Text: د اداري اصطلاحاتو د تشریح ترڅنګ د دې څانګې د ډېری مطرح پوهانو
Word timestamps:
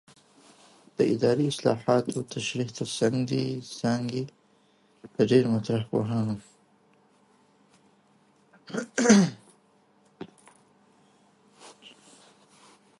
د 0.97 0.99
اداري 1.13 1.45
اصطلاحاتو 1.47 2.09
د 2.17 2.19
تشریح 2.33 2.69
ترڅنګ 2.77 3.15
د 3.25 3.27
دې 3.31 3.45
څانګې 3.79 4.23
د 5.13 5.15
ډېری 5.29 5.49
مطرح 5.55 5.83
پوهانو 5.89 6.37